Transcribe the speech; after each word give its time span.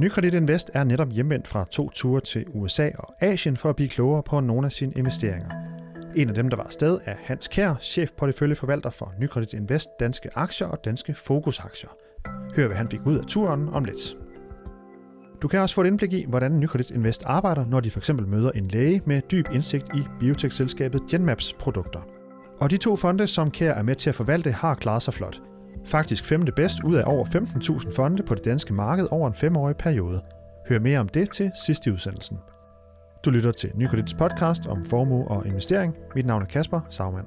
Nykredit 0.00 0.34
Invest 0.34 0.70
er 0.74 0.84
netop 0.84 1.08
hjemvendt 1.10 1.48
fra 1.48 1.66
to 1.70 1.90
ture 1.90 2.20
til 2.20 2.46
USA 2.54 2.90
og 2.98 3.14
Asien 3.20 3.56
for 3.56 3.68
at 3.68 3.76
blive 3.76 3.88
klogere 3.88 4.22
på 4.22 4.40
nogle 4.40 4.66
af 4.66 4.72
sine 4.72 4.92
investeringer. 4.96 5.50
En 6.16 6.28
af 6.28 6.34
dem, 6.34 6.48
der 6.48 6.56
var 6.56 6.64
afsted, 6.64 7.00
er 7.04 7.14
Hans 7.24 7.48
Kær, 7.48 7.74
forvalter 8.54 8.90
for 8.90 9.14
Nykredit 9.18 9.52
Invest 9.52 9.88
Danske 10.00 10.28
Aktier 10.34 10.66
og 10.66 10.84
Danske 10.84 11.14
Fokusaktier. 11.14 11.90
Hør, 12.56 12.66
hvad 12.66 12.76
han 12.76 12.90
fik 12.90 13.00
ud 13.06 13.18
af 13.18 13.24
turen 13.24 13.68
om 13.68 13.84
lidt. 13.84 14.16
Du 15.42 15.48
kan 15.48 15.60
også 15.60 15.74
få 15.74 15.80
et 15.80 15.86
indblik 15.86 16.12
i, 16.12 16.26
hvordan 16.28 16.60
Nykredit 16.60 16.90
Invest 16.90 17.24
arbejder, 17.24 17.66
når 17.66 17.80
de 17.80 17.90
f.eks. 17.90 18.12
møder 18.12 18.50
en 18.50 18.68
læge 18.68 19.02
med 19.04 19.20
dyb 19.30 19.46
indsigt 19.52 19.86
i 19.94 20.02
biotech-selskabet 20.20 21.02
Genmaps 21.10 21.52
produkter. 21.58 22.00
Og 22.60 22.70
de 22.70 22.76
to 22.76 22.96
fonde, 22.96 23.26
som 23.26 23.50
Kær 23.50 23.72
er 23.72 23.82
med 23.82 23.94
til 23.94 24.08
at 24.08 24.14
forvalte, 24.14 24.52
har 24.52 24.74
klaret 24.74 25.02
sig 25.02 25.14
flot. 25.14 25.40
Faktisk 25.90 26.24
femte 26.24 26.52
bedst 26.52 26.84
ud 26.84 26.94
af 26.94 27.02
over 27.06 27.24
15.000 27.24 27.96
fonde 27.96 28.22
på 28.22 28.34
det 28.34 28.44
danske 28.44 28.74
marked 28.74 29.08
over 29.10 29.28
en 29.28 29.34
femårig 29.34 29.76
periode. 29.76 30.22
Hør 30.68 30.78
mere 30.78 30.98
om 30.98 31.08
det 31.08 31.30
til 31.30 31.50
sidste 31.64 31.90
i 31.90 31.92
udsendelsen. 31.92 32.38
Du 33.24 33.30
lytter 33.30 33.52
til 33.52 33.70
Nykredits 33.74 34.14
podcast 34.14 34.66
om 34.66 34.84
formue 34.84 35.28
og 35.28 35.46
investering. 35.46 35.96
Mit 36.14 36.26
navn 36.26 36.42
er 36.42 36.46
Kasper 36.46 36.80
Sagmann. 36.90 37.26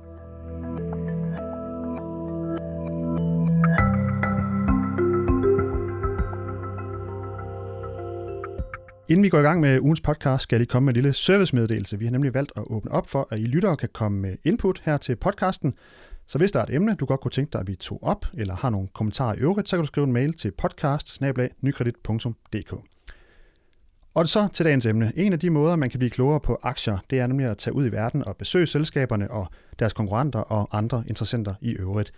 Inden 9.09 9.23
vi 9.23 9.29
går 9.29 9.39
i 9.39 9.41
gang 9.41 9.59
med 9.59 9.79
ugens 9.79 10.01
podcast, 10.01 10.43
skal 10.43 10.55
jeg 10.55 10.59
lige 10.59 10.69
komme 10.69 10.85
med 10.85 10.93
en 10.93 11.01
lille 11.01 11.13
servicemeddelelse. 11.13 11.99
Vi 11.99 12.05
har 12.05 12.11
nemlig 12.11 12.33
valgt 12.33 12.51
at 12.55 12.63
åbne 12.67 12.91
op 12.91 13.09
for, 13.09 13.27
at 13.31 13.39
I 13.39 13.43
lyttere 13.43 13.77
kan 13.77 13.89
komme 13.93 14.21
med 14.21 14.35
input 14.43 14.81
her 14.85 14.97
til 14.97 15.15
podcasten. 15.15 15.73
Så 16.27 16.37
hvis 16.37 16.51
der 16.51 16.59
er 16.59 16.63
et 16.63 16.73
emne, 16.75 16.95
du 16.95 17.05
godt 17.05 17.19
kunne 17.19 17.31
tænke 17.31 17.53
dig, 17.53 17.61
at 17.61 17.67
vi 17.67 17.75
tog 17.75 18.03
op, 18.03 18.25
eller 18.33 18.55
har 18.55 18.69
nogle 18.69 18.87
kommentarer 18.93 19.35
i 19.35 19.37
øvrigt, 19.37 19.69
så 19.69 19.75
kan 19.75 19.83
du 19.83 19.87
skrive 19.87 20.03
en 20.03 20.13
mail 20.13 20.33
til 20.33 20.51
podcast 20.51 21.21
Og 24.13 24.27
så 24.27 24.47
til 24.53 24.65
dagens 24.65 24.85
emne. 24.85 25.11
En 25.15 25.33
af 25.33 25.39
de 25.39 25.49
måder, 25.49 25.75
man 25.75 25.89
kan 25.89 25.99
blive 25.99 26.09
klogere 26.09 26.39
på 26.39 26.59
aktier, 26.61 26.97
det 27.09 27.19
er 27.19 27.27
nemlig 27.27 27.47
at 27.47 27.57
tage 27.57 27.73
ud 27.73 27.85
i 27.85 27.91
verden 27.91 28.25
og 28.25 28.37
besøge 28.37 28.67
selskaberne 28.67 29.31
og 29.31 29.47
deres 29.79 29.93
konkurrenter 29.93 30.39
og 30.39 30.77
andre 30.77 31.03
interessenter 31.07 31.53
i 31.61 31.71
øvrigt. 31.71 32.13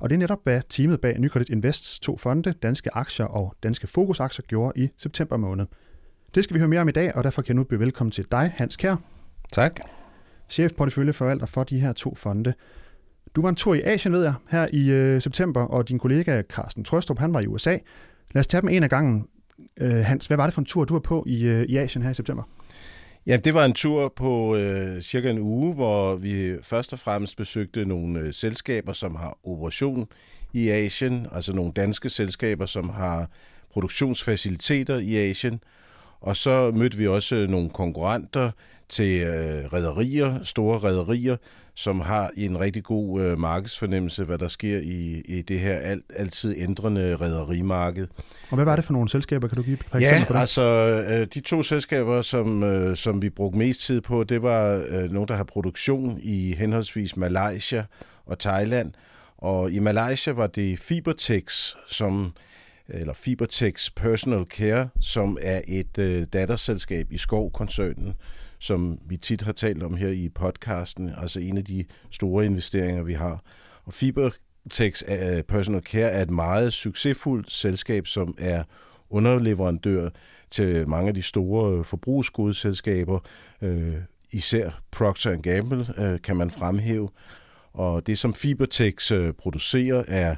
Og 0.00 0.10
det 0.10 0.16
er 0.16 0.18
netop, 0.18 0.38
hvad 0.42 0.62
teamet 0.68 1.00
bag 1.00 1.18
Nykredit 1.18 1.48
Invests 1.48 2.00
to 2.00 2.16
fonde, 2.16 2.52
Danske 2.52 2.94
Aktier 2.94 3.26
og 3.26 3.54
Danske 3.62 3.86
Fokusaktier, 3.86 4.46
gjorde 4.46 4.80
i 4.80 4.88
september 4.96 5.36
måned. 5.36 5.66
Det 6.34 6.44
skal 6.44 6.54
vi 6.54 6.58
høre 6.58 6.68
mere 6.68 6.80
om 6.80 6.88
i 6.88 6.92
dag, 6.92 7.16
og 7.16 7.24
derfor 7.24 7.42
kan 7.42 7.48
jeg 7.48 7.56
nu 7.56 7.64
byde 7.64 7.80
velkommen 7.80 8.10
til 8.10 8.26
dig, 8.30 8.52
Hans 8.56 8.76
Kær. 8.76 8.96
Tak. 9.52 9.80
Chef 10.50 10.72
porteføljeforvalter 10.72 11.46
for 11.46 11.64
de 11.64 11.80
her 11.80 11.92
to 11.92 12.14
fonde. 12.14 12.54
Du 13.36 13.42
var 13.42 13.48
en 13.48 13.54
tur 13.54 13.74
i 13.74 13.82
Asien, 13.84 14.12
ved 14.12 14.22
jeg, 14.22 14.34
her 14.50 14.68
i 14.72 14.90
øh, 14.90 15.20
september, 15.20 15.62
og 15.62 15.88
din 15.88 15.98
kollega 15.98 16.42
Carsten 16.42 16.84
Trøstrup, 16.84 17.18
han 17.18 17.34
var 17.34 17.40
i 17.40 17.46
USA. 17.46 17.78
Lad 18.34 18.40
os 18.40 18.46
tage 18.46 18.60
dem 18.60 18.68
en 18.68 18.82
af 18.82 18.90
gangen. 18.90 19.26
Øh, 19.80 19.90
Hans, 19.90 20.26
hvad 20.26 20.36
var 20.36 20.44
det 20.44 20.54
for 20.54 20.60
en 20.60 20.64
tur, 20.64 20.84
du 20.84 20.94
var 20.94 21.00
på 21.00 21.24
i, 21.26 21.46
øh, 21.46 21.62
i 21.62 21.76
Asien 21.76 22.02
her 22.02 22.10
i 22.10 22.14
september? 22.14 22.42
Ja, 23.26 23.36
det 23.36 23.54
var 23.54 23.64
en 23.64 23.72
tur 23.72 24.12
på 24.16 24.56
øh, 24.56 25.00
cirka 25.00 25.30
en 25.30 25.38
uge, 25.38 25.74
hvor 25.74 26.14
vi 26.14 26.56
først 26.62 26.92
og 26.92 26.98
fremmest 26.98 27.36
besøgte 27.36 27.84
nogle 27.84 28.20
øh, 28.20 28.32
selskaber, 28.32 28.92
som 28.92 29.14
har 29.14 29.38
operation 29.44 30.08
i 30.52 30.68
Asien, 30.68 31.26
altså 31.32 31.52
nogle 31.52 31.72
danske 31.72 32.10
selskaber, 32.10 32.66
som 32.66 32.88
har 32.88 33.30
produktionsfaciliteter 33.72 34.98
i 34.98 35.16
Asien, 35.16 35.60
og 36.26 36.36
så 36.36 36.70
mødte 36.70 36.96
vi 36.96 37.06
også 37.06 37.46
nogle 37.48 37.70
konkurrenter 37.70 38.50
til 38.88 39.20
øh, 39.20 39.72
rædderier, 39.72 40.44
store 40.44 40.78
rædderier, 40.78 41.36
som 41.74 42.00
har 42.00 42.30
en 42.36 42.60
rigtig 42.60 42.84
god 42.84 43.20
øh, 43.22 43.38
markedsfornemmelse, 43.38 44.24
hvad 44.24 44.38
der 44.38 44.48
sker 44.48 44.78
i, 44.78 45.22
i 45.24 45.42
det 45.42 45.60
her 45.60 45.76
alt, 45.78 46.04
altid 46.16 46.54
ændrende 46.56 47.16
rædderimarked. 47.16 48.06
Og 48.50 48.54
hvad 48.54 48.64
var 48.64 48.76
det 48.76 48.84
for 48.84 48.92
nogle 48.92 49.08
selskaber? 49.08 49.48
Kan 49.48 49.56
du 49.56 49.62
give 49.62 49.78
et 49.94 50.00
ja, 50.00 50.24
på 50.26 50.32
det? 50.32 50.40
altså 50.40 50.62
øh, 51.08 51.26
de 51.34 51.40
to 51.40 51.62
selskaber, 51.62 52.22
som, 52.22 52.62
øh, 52.62 52.96
som 52.96 53.22
vi 53.22 53.30
brugte 53.30 53.58
mest 53.58 53.80
tid 53.80 54.00
på, 54.00 54.24
det 54.24 54.42
var 54.42 54.84
øh, 54.88 55.12
nogle, 55.12 55.28
der 55.28 55.36
har 55.36 55.44
produktion 55.44 56.20
i 56.22 56.54
henholdsvis 56.58 57.16
Malaysia 57.16 57.84
og 58.26 58.38
Thailand. 58.38 58.92
Og 59.38 59.70
i 59.72 59.78
Malaysia 59.78 60.32
var 60.32 60.46
det 60.46 60.78
Fibertex, 60.78 61.74
som 61.88 62.32
eller 62.88 63.14
Fibertex 63.14 63.90
Personal 63.96 64.44
Care, 64.44 64.88
som 65.00 65.38
er 65.40 65.60
et 65.68 65.98
øh, 65.98 66.26
datterselskab 66.32 67.12
i 67.12 67.18
Skov-koncernen, 67.18 68.14
som 68.58 68.98
vi 69.08 69.16
tit 69.16 69.42
har 69.42 69.52
talt 69.52 69.82
om 69.82 69.96
her 69.96 70.08
i 70.08 70.28
podcasten, 70.28 71.12
altså 71.18 71.40
en 71.40 71.58
af 71.58 71.64
de 71.64 71.84
store 72.10 72.46
investeringer, 72.46 73.02
vi 73.02 73.12
har. 73.12 73.42
Og 73.84 73.92
Fibertex 73.92 75.02
øh, 75.08 75.42
Personal 75.42 75.82
Care 75.82 76.10
er 76.10 76.22
et 76.22 76.30
meget 76.30 76.72
succesfuldt 76.72 77.52
selskab, 77.52 78.06
som 78.06 78.34
er 78.38 78.62
underleverandør 79.10 80.08
til 80.50 80.88
mange 80.88 81.08
af 81.08 81.14
de 81.14 81.22
store 81.22 81.78
øh, 81.78 81.84
forbrugsgodsselskaber, 81.84 83.18
øh, 83.62 83.94
især 84.32 84.82
Procter 84.90 85.36
Gamble 85.36 85.86
øh, 85.98 86.20
kan 86.20 86.36
man 86.36 86.50
fremhæve. 86.50 87.08
Og 87.72 88.06
det, 88.06 88.18
som 88.18 88.34
Fibertex 88.34 89.12
øh, 89.12 89.32
producerer, 89.32 90.04
er 90.08 90.36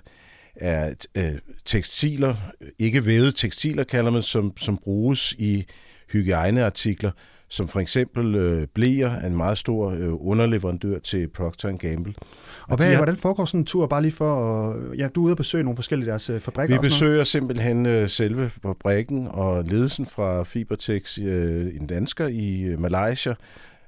er 0.60 0.94
øh, 1.14 1.32
tekstiler, 1.64 2.34
ikke 2.78 3.06
vævede 3.06 3.32
tekstiler 3.32 3.84
kalder 3.84 4.10
man, 4.10 4.22
som, 4.22 4.56
som 4.56 4.76
bruges 4.76 5.32
i 5.32 5.64
hygiejneartikler, 6.12 7.10
som 7.48 7.68
for 7.68 7.80
eksempel 7.80 8.34
øh, 8.34 8.66
blæer 8.74 9.10
er 9.10 9.26
en 9.26 9.36
meget 9.36 9.58
stor 9.58 9.90
øh, 9.90 10.08
underleverandør 10.10 10.98
til 10.98 11.28
Procter 11.28 11.76
Gamble. 11.76 12.14
Og, 12.18 12.24
og 12.68 12.76
hvad, 12.76 12.86
har, 12.86 12.96
hvordan 12.96 13.16
foregår 13.16 13.44
sådan 13.44 13.60
en 13.60 13.64
tur, 13.64 13.86
bare 13.86 14.02
lige 14.02 14.12
for 14.12 14.70
at, 14.70 14.98
ja, 14.98 15.08
du 15.08 15.20
er 15.20 15.24
ude 15.24 15.32
og 15.32 15.36
besøge 15.36 15.64
nogle 15.64 15.76
forskellige 15.76 16.08
deres 16.10 16.30
øh, 16.30 16.40
fabrikker? 16.40 16.74
Vi 16.74 16.80
besøger 16.88 17.24
simpelthen 17.24 17.86
øh, 17.86 18.08
selve 18.08 18.50
fabrikken 18.62 19.28
og 19.28 19.64
ledelsen 19.64 20.06
fra 20.06 20.42
Fibertex, 20.42 21.18
øh, 21.18 21.76
en 21.80 21.86
dansker 21.86 22.26
i 22.26 22.62
øh, 22.62 22.80
Malaysia, 22.80 23.34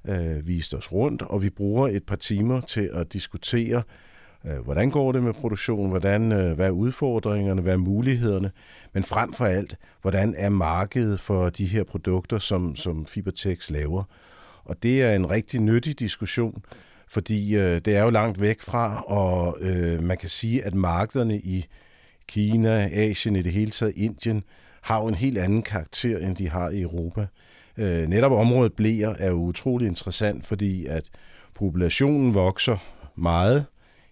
øh, 0.09 0.47
viste 0.47 0.75
os 0.75 0.93
rundt, 0.93 1.23
og 1.23 1.43
vi 1.43 1.51
bruger 1.51 1.89
et 1.89 2.03
par 2.07 2.17
timer 2.17 2.61
til 2.61 2.91
at 2.95 3.13
diskutere 3.13 3.77
Øh, 3.77 4.10
Øh, 4.45 4.59
hvordan 4.59 4.91
går 4.91 5.13
det 5.13 5.23
med 5.23 5.33
produktionen? 5.33 5.91
Hvordan, 5.91 6.33
øh, 6.33 6.53
hvad 6.53 6.67
er 6.67 6.71
udfordringerne? 6.71 7.63
Hvad 7.63 7.73
er 7.73 7.77
mulighederne? 7.77 8.51
Men 8.93 9.03
frem 9.03 9.33
for 9.33 9.45
alt, 9.45 9.77
hvordan 10.03 10.35
er 10.39 10.49
markedet 10.49 11.21
for 11.21 11.49
de 11.49 11.67
her 11.67 11.85
produkter, 11.85 12.39
som, 12.39 12.77
som 12.77 13.07
Fibertex 13.07 13.71
laver? 13.71 14.05
Og 14.65 14.83
det 14.83 15.03
er 15.03 15.15
en 15.15 15.31
rigtig 15.31 15.61
nyttig 15.61 15.99
diskussion, 15.99 16.63
fordi 17.09 17.57
øh, 17.57 17.81
det 17.85 17.97
er 17.97 18.03
jo 18.03 18.11
langt 18.11 18.41
væk 18.41 18.61
fra, 18.61 19.03
og 19.03 19.57
øh, 19.61 20.03
man 20.03 20.17
kan 20.17 20.29
sige, 20.29 20.65
at 20.65 20.75
markederne 20.75 21.39
i 21.39 21.67
Kina, 22.29 22.89
Asien 22.93 23.37
i 23.37 23.43
det 23.43 23.53
hele 23.53 23.71
taget, 23.71 23.97
Indien, 23.97 24.45
har 24.81 25.01
jo 25.01 25.07
en 25.07 25.15
helt 25.15 25.39
anden 25.39 25.63
karakter, 25.63 26.19
end 26.19 26.37
de 26.37 26.49
har 26.49 26.71
i 26.71 26.81
Europa. 26.81 27.27
Øh, 27.77 28.09
netop 28.09 28.33
området 28.33 28.73
blæer 28.73 29.15
er 29.19 29.29
jo 29.29 29.37
utrolig 29.37 29.89
interessant, 29.89 30.47
fordi 30.47 30.87
at 30.87 31.11
populationen 31.55 32.35
vokser 32.35 32.77
meget, 33.17 33.65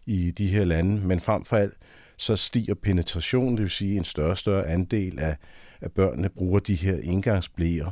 i 0.08 0.30
de 0.30 0.46
her 0.46 0.64
lande, 0.64 1.06
men 1.06 1.20
frem 1.20 1.44
for 1.44 1.56
alt 1.56 1.74
så 2.16 2.36
stiger 2.36 2.74
penetrationen, 2.74 3.56
det 3.56 3.62
vil 3.62 3.70
sige 3.70 3.96
en 3.96 4.04
større 4.04 4.30
og 4.30 4.38
større 4.38 4.66
andel 4.66 5.19
af, 5.19 5.36
af 5.80 5.92
børnene 5.92 6.28
bruger 6.28 6.58
de 6.58 6.74
her 6.74 6.98
indgangsblæer. 7.02 7.91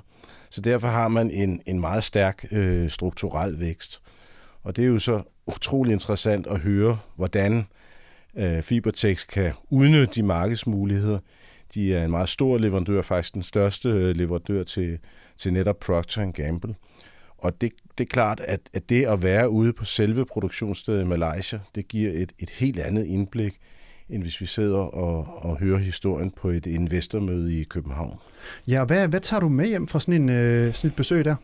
Så 0.50 0.60
derfor 0.60 0.88
har 0.88 1.08
man 1.08 1.30
en, 1.30 1.62
en 1.66 1.80
meget 1.80 2.04
stærk 2.04 2.44
øh, 2.50 2.90
strukturel 2.90 3.60
vækst. 3.60 4.02
Og 4.62 4.76
det 4.76 4.84
er 4.84 4.88
jo 4.88 4.98
så 4.98 5.22
utrolig 5.46 5.92
interessant 5.92 6.46
at 6.46 6.60
høre, 6.60 6.98
hvordan 7.16 7.66
øh, 8.36 8.62
Fibertex 8.62 9.26
kan 9.26 9.52
udnytte 9.70 10.14
de 10.14 10.22
markedsmuligheder. 10.22 11.18
De 11.74 11.94
er 11.94 12.04
en 12.04 12.10
meget 12.10 12.28
stor 12.28 12.58
leverandør, 12.58 13.02
faktisk 13.02 13.34
den 13.34 13.42
største 13.42 13.88
øh, 13.88 14.16
leverandør 14.16 14.62
til, 14.62 14.98
til 15.36 15.52
netop 15.52 15.78
Procter 15.78 16.30
Gamble. 16.30 16.74
Og 17.46 17.60
det, 17.60 17.72
det 17.98 18.04
er 18.04 18.08
klart, 18.08 18.40
at, 18.40 18.60
at 18.74 18.88
det 18.88 19.04
at 19.04 19.22
være 19.22 19.50
ude 19.50 19.72
på 19.72 19.84
selve 19.84 20.24
produktionsstedet 20.26 21.02
i 21.02 21.04
Malaysia, 21.04 21.58
det 21.74 21.88
giver 21.88 22.12
et, 22.14 22.32
et 22.38 22.50
helt 22.50 22.80
andet 22.80 23.04
indblik, 23.04 23.58
end 24.10 24.22
hvis 24.22 24.40
vi 24.40 24.46
sidder 24.46 24.78
og, 24.78 25.44
og 25.44 25.58
hører 25.58 25.78
historien 25.78 26.30
på 26.30 26.48
et 26.48 26.66
investormøde 26.66 27.60
i 27.60 27.64
København. 27.64 28.18
Ja, 28.68 28.80
og 28.80 28.86
hvad, 28.86 29.08
hvad 29.08 29.20
tager 29.20 29.40
du 29.40 29.48
med 29.48 29.66
hjem 29.66 29.88
fra 29.88 30.00
sådan, 30.00 30.22
en, 30.22 30.28
øh, 30.28 30.74
sådan 30.74 30.90
et 30.90 30.96
besøg 30.96 31.24
der? 31.24 31.36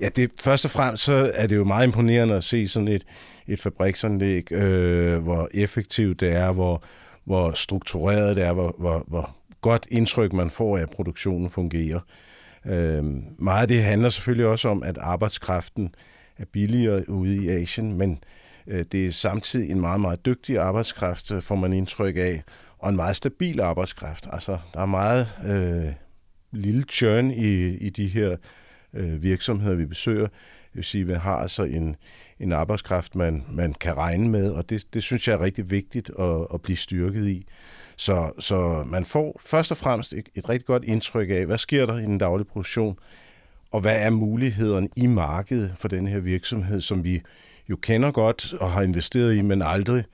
Ja, 0.00 0.08
det, 0.16 0.30
først 0.40 0.64
og 0.64 0.70
fremmest 0.70 1.04
så 1.04 1.32
er 1.34 1.46
det 1.46 1.56
jo 1.56 1.64
meget 1.64 1.86
imponerende 1.86 2.34
at 2.34 2.44
se 2.44 2.68
sådan 2.68 2.88
et, 2.88 3.04
et 3.48 3.60
fabriksanlæg, 3.60 4.52
øh, 4.52 5.18
hvor 5.22 5.48
effektivt 5.54 6.20
det 6.20 6.32
er, 6.32 6.52
hvor, 6.52 6.82
hvor 7.24 7.52
struktureret 7.52 8.36
det 8.36 8.44
er, 8.44 8.52
hvor, 8.52 8.74
hvor, 8.78 9.04
hvor 9.06 9.36
godt 9.60 9.86
indtryk 9.90 10.32
man 10.32 10.50
får 10.50 10.78
af, 10.78 10.82
at 10.82 10.90
produktionen 10.90 11.50
fungerer. 11.50 12.00
Øh, 12.68 13.04
meget 13.38 13.62
af 13.62 13.68
det 13.68 13.82
handler 13.82 14.08
selvfølgelig 14.08 14.46
også 14.46 14.68
om, 14.68 14.82
at 14.82 14.98
arbejdskraften 14.98 15.94
er 16.38 16.44
billigere 16.52 17.10
ude 17.10 17.36
i 17.36 17.48
Asien, 17.48 17.98
men 17.98 18.18
øh, 18.66 18.84
det 18.92 19.06
er 19.06 19.10
samtidig 19.10 19.70
en 19.70 19.80
meget, 19.80 20.00
meget 20.00 20.26
dygtig 20.26 20.58
arbejdskraft, 20.58 21.30
øh, 21.30 21.42
får 21.42 21.54
man 21.54 21.72
indtryk 21.72 22.16
af, 22.16 22.42
og 22.78 22.88
en 22.88 22.96
meget 22.96 23.16
stabil 23.16 23.60
arbejdskraft. 23.60 24.28
Altså, 24.32 24.58
der 24.74 24.80
er 24.80 24.86
meget 24.86 25.28
øh, 25.46 25.92
lille 26.52 26.82
churn 26.82 27.30
i, 27.30 27.76
i 27.76 27.90
de 27.90 28.06
her 28.06 28.36
øh, 28.94 29.22
virksomheder, 29.22 29.74
vi 29.74 29.86
besøger. 29.86 30.26
Det 30.26 30.74
vil 30.74 30.84
sige, 30.84 31.02
at 31.02 31.08
vi 31.08 31.14
har 31.14 31.36
altså 31.36 31.62
en, 31.62 31.96
en 32.40 32.52
arbejdskraft, 32.52 33.14
man, 33.14 33.44
man 33.50 33.74
kan 33.74 33.96
regne 33.96 34.28
med, 34.28 34.50
og 34.50 34.70
det, 34.70 34.94
det 34.94 35.02
synes 35.02 35.28
jeg 35.28 35.34
er 35.34 35.40
rigtig 35.40 35.70
vigtigt 35.70 36.10
at, 36.18 36.46
at 36.54 36.62
blive 36.62 36.76
styrket 36.76 37.28
i. 37.28 37.46
Så, 38.00 38.32
så 38.38 38.84
man 38.86 39.06
får 39.06 39.40
først 39.44 39.70
og 39.70 39.76
fremmest 39.76 40.12
et, 40.12 40.28
et 40.34 40.48
rigtig 40.48 40.66
godt 40.66 40.84
indtryk 40.84 41.30
af, 41.30 41.46
hvad 41.46 41.58
sker 41.58 41.86
der 41.86 41.98
i 41.98 42.02
den 42.02 42.18
daglige 42.18 42.46
produktion, 42.46 42.98
og 43.70 43.80
hvad 43.80 44.02
er 44.02 44.10
mulighederne 44.10 44.88
i 44.96 45.06
markedet 45.06 45.74
for 45.76 45.88
den 45.88 46.06
her 46.06 46.18
virksomhed, 46.18 46.80
som 46.80 47.04
vi 47.04 47.22
jo 47.70 47.76
kender 47.76 48.10
godt 48.10 48.54
og 48.54 48.72
har 48.72 48.82
investeret 48.82 49.36
i, 49.36 49.42
men 49.42 49.62
aldrig 49.62 50.04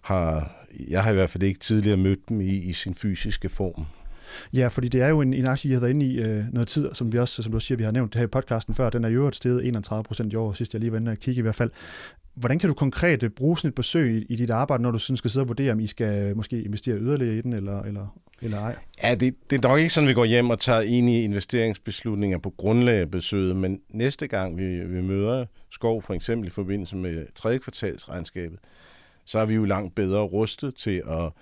har, 0.00 0.52
jeg 0.88 1.04
har 1.04 1.10
i 1.10 1.14
hvert 1.14 1.30
fald 1.30 1.42
ikke 1.42 1.60
tidligere 1.60 1.96
mødt 1.96 2.28
dem 2.28 2.40
i, 2.40 2.56
i 2.56 2.72
sin 2.72 2.94
fysiske 2.94 3.48
form. 3.48 3.86
Ja, 4.52 4.68
fordi 4.68 4.88
det 4.88 5.02
er 5.02 5.08
jo 5.08 5.20
en, 5.20 5.34
en 5.34 5.46
aktie, 5.46 5.70
I 5.70 5.72
har 5.72 5.80
været 5.80 5.90
inde 5.90 6.06
i 6.06 6.18
øh, 6.18 6.44
noget 6.52 6.68
tid, 6.68 6.90
som 6.92 7.12
vi 7.12 7.18
også, 7.18 7.42
som 7.42 7.52
du 7.52 7.60
siger, 7.60 7.76
vi 7.76 7.84
har 7.84 7.90
nævnt 7.90 8.14
her 8.14 8.22
i 8.22 8.26
podcasten 8.26 8.74
før, 8.74 8.90
den 8.90 9.04
er 9.04 9.08
jo 9.08 9.18
øvrigt 9.18 9.36
steget 9.36 9.66
31 9.66 10.04
procent 10.04 10.32
i 10.32 10.36
år, 10.36 10.52
sidst 10.52 10.74
jeg 10.74 10.80
lige 10.80 10.92
var 10.92 10.98
inde 10.98 11.10
og 11.10 11.18
kigge 11.18 11.38
i 11.38 11.42
hvert 11.42 11.54
fald. 11.54 11.70
Hvordan 12.34 12.58
kan 12.58 12.68
du 12.68 12.74
konkret 12.74 13.22
øh, 13.22 13.30
bruge 13.30 13.58
sådan 13.58 13.68
et 13.68 13.74
besøg 13.74 14.16
i, 14.16 14.26
i 14.28 14.36
dit 14.36 14.50
arbejde, 14.50 14.82
når 14.82 14.90
du 14.90 14.98
sådan 14.98 15.16
skal 15.16 15.30
sidde 15.30 15.44
og 15.44 15.48
vurdere, 15.48 15.72
om 15.72 15.80
I 15.80 15.86
skal 15.86 16.30
øh, 16.30 16.36
måske 16.36 16.62
investere 16.62 16.98
yderligere 16.98 17.34
i 17.34 17.40
den, 17.40 17.52
eller, 17.52 17.82
eller, 17.82 18.18
eller 18.42 18.58
ej? 18.58 18.76
Ja, 19.02 19.14
det, 19.14 19.34
det 19.50 19.64
er 19.64 19.68
nok 19.68 19.78
ikke 19.78 19.90
sådan, 19.90 20.08
vi 20.08 20.14
går 20.14 20.24
hjem 20.24 20.50
og 20.50 20.60
tager 20.60 20.80
ind 20.80 21.08
i 21.08 21.22
investeringsbeslutninger 21.22 22.38
på 22.38 22.50
grundlag 22.56 23.00
af 23.00 23.10
besøget, 23.10 23.56
men 23.56 23.80
næste 23.90 24.26
gang 24.26 24.58
vi, 24.58 24.80
vi 24.80 25.02
møder 25.02 25.46
Skov, 25.70 26.02
for 26.02 26.14
eksempel 26.14 26.46
i 26.46 26.50
forbindelse 26.50 26.96
med 26.96 27.26
tredje 27.34 27.58
kvartalsregnskabet, 27.58 28.58
så 29.24 29.38
er 29.38 29.46
vi 29.46 29.54
jo 29.54 29.64
langt 29.64 29.94
bedre 29.94 30.20
rustet 30.20 30.74
til 30.74 31.02
at, 31.10 31.32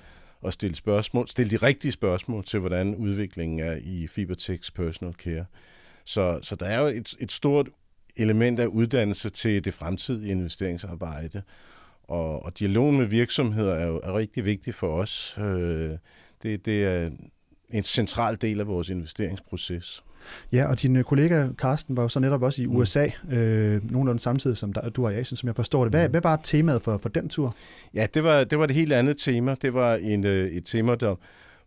at 0.44 0.52
stille 0.52 0.76
spørgsmål, 0.76 1.28
stille 1.28 1.50
de 1.50 1.56
rigtige 1.56 1.92
spørgsmål 1.92 2.44
til, 2.44 2.60
hvordan 2.60 2.94
udviklingen 2.94 3.60
er 3.60 3.78
i 3.82 4.06
Fibertex 4.06 4.72
Personal 4.72 5.14
Care. 5.14 5.44
Så, 6.04 6.38
så 6.42 6.56
der 6.56 6.66
er 6.66 6.80
jo 6.80 6.86
et, 6.86 7.14
et 7.20 7.32
stort 7.32 7.68
element 8.16 8.60
af 8.60 8.66
uddannelse 8.66 9.30
til 9.30 9.64
det 9.64 9.74
fremtidige 9.74 10.30
investeringsarbejde. 10.30 11.42
Og, 12.02 12.44
og 12.44 12.58
dialogen 12.58 12.98
med 12.98 13.06
virksomheder 13.06 13.74
er 13.74 13.86
jo 13.86 14.00
er 14.02 14.18
rigtig 14.18 14.44
vigtig 14.44 14.74
for 14.74 15.00
os. 15.00 15.38
Øh, 15.38 15.90
det, 16.42 16.66
det 16.66 16.84
er 16.84 17.10
en 17.70 17.84
central 17.84 18.36
del 18.40 18.60
af 18.60 18.66
vores 18.66 18.88
investeringsproces. 18.88 20.04
Ja, 20.52 20.66
og 20.66 20.82
din 20.82 20.96
øh, 20.96 21.04
kollega 21.04 21.48
Carsten 21.56 21.96
var 21.96 22.02
jo 22.02 22.08
så 22.08 22.20
netop 22.20 22.42
også 22.42 22.62
i 22.62 22.66
USA, 22.66 23.06
mm. 23.24 23.36
øh, 23.36 23.92
nogenlunde 23.92 24.22
samtidig 24.22 24.56
som 24.56 24.72
du 24.72 25.02
var 25.02 25.10
i 25.10 25.14
Asien, 25.14 25.36
som 25.36 25.46
jeg 25.46 25.56
forstår 25.56 25.84
det. 25.84 25.92
Hvad, 25.92 26.08
mm. 26.08 26.10
hvad 26.10 26.20
var 26.20 26.40
temaet 26.44 26.82
for, 26.82 26.98
for 26.98 27.08
den 27.08 27.28
tur? 27.28 27.56
Ja, 27.94 28.06
det 28.14 28.24
var, 28.24 28.44
det 28.44 28.58
var 28.58 28.64
et 28.64 28.70
helt 28.70 28.92
andet 28.92 29.18
tema. 29.18 29.56
Det 29.62 29.74
var 29.74 29.94
en, 29.94 30.26
øh, 30.26 30.50
et 30.50 30.64
tema, 30.64 30.94
der 30.94 31.14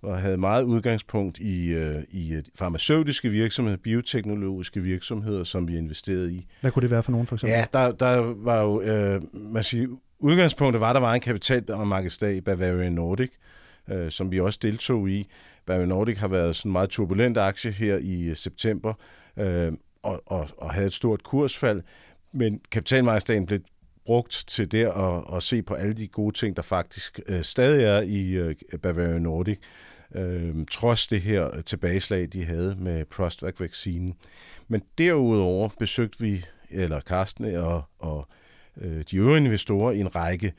og 0.02 0.20
havde 0.20 0.38
meget 0.38 0.64
udgangspunkt 0.64 1.40
i, 1.40 1.68
øh, 1.68 2.04
i 2.12 2.42
farmaceutiske 2.56 3.30
virksomheder, 3.30 3.78
bioteknologiske 3.78 4.82
virksomheder, 4.82 5.44
som 5.44 5.68
vi 5.68 5.78
investerede 5.78 6.34
i. 6.34 6.48
Hvad 6.62 6.72
kunne 6.72 6.82
det 6.82 6.92
være 6.92 7.04
for 7.04 7.12
nogen, 7.12 7.28
for 7.28 7.36
eksempel? 7.36 7.58
Ja, 7.58 7.66
der, 7.74 7.92
der 7.92 8.34
var 8.38 8.62
jo, 8.62 8.82
øh, 8.82 9.22
man 9.34 9.64
siger, 9.64 9.88
udgangspunktet 10.20 10.82
var, 10.82 10.90
at 10.90 10.96
der 10.96 11.02
var 11.02 11.14
en 11.14 11.22
kapitalmarkedsdag 11.22 12.36
i 12.36 12.42
Bavarian 12.42 12.94
Nordic, 12.94 13.30
øh, 13.90 14.12
som 14.12 14.32
vi 14.32 14.40
også 14.40 14.60
deltog 14.62 15.10
i. 15.10 15.28
Bavarian 15.70 15.90
Nordic 15.90 16.18
har 16.18 16.28
været 16.28 16.56
sådan 16.56 16.70
en 16.70 16.74
meget 16.74 16.90
turbulent 16.90 17.38
aktie 17.38 17.72
her 17.72 17.98
i 17.98 18.24
øh, 18.24 18.36
september, 18.36 18.94
øh, 19.38 19.72
og, 20.04 20.22
og, 20.26 20.50
og 20.58 20.74
havde 20.74 20.88
et 20.88 20.94
stort 20.94 21.24
kursfald, 21.24 21.82
men 22.34 22.62
kapitalmarkedsdagen 22.72 23.46
blev 23.46 23.60
brugt 24.06 24.44
til 24.48 24.72
der 24.72 24.92
at, 24.92 25.36
at 25.38 25.44
se 25.44 25.62
på 25.62 25.74
alle 25.74 25.94
de 25.94 26.08
gode 26.08 26.38
ting, 26.38 26.56
der 26.56 26.62
faktisk 26.62 27.20
øh, 27.28 27.44
stadig 27.44 27.84
er 27.84 28.02
i 28.02 28.32
øh, 28.32 28.56
Bavarian 28.82 29.22
Nordic, 29.22 29.58
øh, 30.16 30.56
trods 30.72 31.08
det 31.08 31.22
her 31.22 31.62
tilbageslag, 31.62 32.28
de 32.34 32.46
havde 32.46 32.76
med 32.80 33.06
Prostvac-vaccinen. 33.06 34.14
Men 34.68 34.82
derudover 34.98 35.70
besøgte 35.80 36.20
vi, 36.20 36.46
eller 36.70 37.02
Carsten 37.02 37.56
og, 37.56 37.84
og 38.00 38.28
øh, 38.82 39.04
de 39.12 39.18
øvrige 39.18 39.38
investorer, 39.38 39.92
i 39.92 40.00
en 40.00 40.16
række 40.16 40.54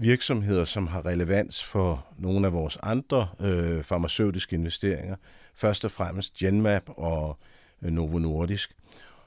virksomheder, 0.00 0.64
som 0.64 0.86
har 0.86 1.06
relevans 1.06 1.64
for 1.64 2.06
nogle 2.18 2.46
af 2.46 2.52
vores 2.52 2.78
andre 2.82 3.28
øh, 3.40 3.82
farmaceutiske 3.84 4.56
investeringer. 4.56 5.16
Først 5.54 5.84
og 5.84 5.90
fremmest 5.90 6.34
Genmap 6.34 6.82
og 6.86 7.38
øh, 7.82 7.90
Novo 7.90 8.18
Nordisk. 8.18 8.74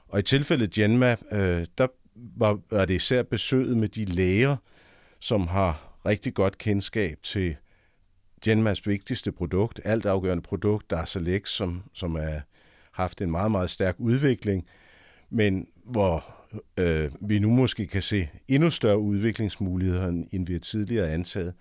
Og 0.08 0.18
i 0.18 0.22
tilfældet 0.22 0.70
Genmap, 0.70 1.18
øh, 1.32 1.66
der 1.78 1.86
var, 2.14 2.58
var 2.70 2.84
det 2.84 2.94
især 2.94 3.22
besøget 3.22 3.76
med 3.76 3.88
de 3.88 4.04
læger, 4.04 4.56
som 5.20 5.46
har 5.46 5.98
rigtig 6.06 6.34
godt 6.34 6.58
kendskab 6.58 7.18
til 7.22 7.56
Genmaps 8.44 8.86
vigtigste 8.86 9.32
produkt, 9.32 9.80
altafgørende 9.84 10.42
produkt, 10.42 10.90
Darzalex, 10.90 11.48
som, 11.48 11.82
som 11.92 12.14
er 12.14 12.40
haft 12.92 13.20
en 13.20 13.30
meget, 13.30 13.50
meget 13.50 13.70
stærk 13.70 13.94
udvikling, 13.98 14.66
men 15.30 15.66
hvor 15.84 16.24
øh, 16.76 17.10
vi 17.20 17.38
nu 17.38 17.50
måske 17.50 17.86
kan 17.86 18.02
se 18.02 18.28
endnu 18.48 18.70
større 18.70 18.98
udviklingsmuligheder, 18.98 20.08
end 20.32 20.46
vi 20.46 20.52
har 20.52 20.60
tidligere 20.60 21.10
antaget. 21.10 21.52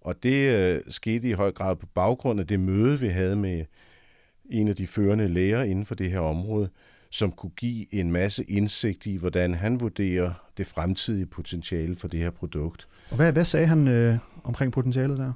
Og 0.00 0.22
det 0.22 0.54
øh, 0.54 0.80
skete 0.88 1.28
i 1.28 1.32
høj 1.32 1.52
grad 1.52 1.76
på 1.76 1.86
baggrund 1.86 2.40
af 2.40 2.46
det 2.46 2.60
møde, 2.60 3.00
vi 3.00 3.08
havde 3.08 3.36
med 3.36 3.64
en 4.50 4.68
af 4.68 4.76
de 4.76 4.86
førende 4.86 5.28
læger 5.28 5.62
inden 5.62 5.84
for 5.84 5.94
det 5.94 6.10
her 6.10 6.20
område, 6.20 6.68
som 7.10 7.32
kunne 7.32 7.52
give 7.56 7.94
en 7.94 8.12
masse 8.12 8.44
indsigt 8.44 9.06
i, 9.06 9.16
hvordan 9.16 9.54
han 9.54 9.80
vurderer 9.80 10.32
det 10.58 10.66
fremtidige 10.66 11.26
potentiale 11.26 11.96
for 11.96 12.08
det 12.08 12.20
her 12.20 12.30
produkt. 12.30 12.88
Og 13.10 13.16
hvad, 13.16 13.32
hvad 13.32 13.44
sagde 13.44 13.66
han 13.66 13.88
øh, 13.88 14.16
omkring 14.44 14.72
potentialet 14.72 15.18
der? 15.18 15.32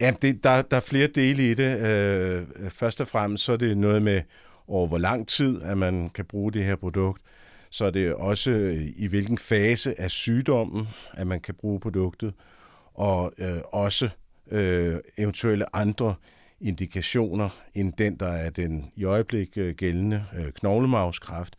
Ja, 0.00 0.12
det, 0.22 0.44
der, 0.44 0.62
der 0.62 0.76
er 0.76 0.80
flere 0.80 1.06
dele 1.06 1.50
i 1.50 1.54
det. 1.54 1.78
Øh, 1.80 2.46
først 2.70 3.00
og 3.00 3.06
fremmest 3.06 3.44
så 3.44 3.52
er 3.52 3.56
det 3.56 3.78
noget 3.78 4.02
med, 4.02 4.22
over 4.68 4.86
hvor 4.86 4.98
lang 4.98 5.28
tid 5.28 5.62
at 5.62 5.78
man 5.78 6.10
kan 6.10 6.24
bruge 6.24 6.52
det 6.52 6.64
her 6.64 6.76
produkt. 6.76 7.22
Så 7.70 7.84
er 7.84 7.90
det 7.90 8.14
også 8.14 8.50
øh, 8.50 8.86
i 8.96 9.06
hvilken 9.06 9.38
fase 9.38 10.00
af 10.00 10.10
sygdommen, 10.10 10.88
at 11.12 11.26
man 11.26 11.40
kan 11.40 11.54
bruge 11.54 11.80
produktet. 11.80 12.34
Og 12.94 13.32
øh, 13.38 13.58
også 13.72 14.08
øh, 14.50 14.96
eventuelle 15.18 15.76
andre 15.76 16.14
indikationer 16.60 17.48
end 17.74 17.92
den, 17.92 18.16
der 18.16 18.28
er 18.28 18.50
den 18.50 18.90
i 18.96 19.04
øjeblik 19.04 19.48
øh, 19.56 19.74
gældende 19.74 20.24
øh, 20.38 20.52
knoglemavskræft. 20.52 21.56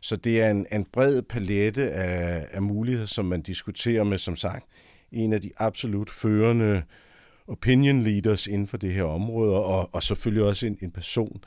Så 0.00 0.16
det 0.16 0.42
er 0.42 0.50
en, 0.50 0.66
en 0.72 0.86
bred 0.92 1.22
palette 1.22 1.90
af, 1.90 2.46
af 2.50 2.62
muligheder, 2.62 3.06
som 3.06 3.24
man 3.24 3.42
diskuterer 3.42 4.04
med, 4.04 4.18
som 4.18 4.36
sagt, 4.36 4.66
en 5.12 5.32
af 5.32 5.40
de 5.40 5.50
absolut 5.56 6.10
førende 6.10 6.82
opinion 7.46 8.02
leaders 8.02 8.46
inden 8.46 8.66
for 8.66 8.76
det 8.76 8.92
her 8.92 9.02
område, 9.02 9.52
og, 9.52 9.94
og 9.94 10.02
selvfølgelig 10.02 10.44
også 10.44 10.66
en, 10.66 10.78
en 10.82 10.90
person, 10.90 11.44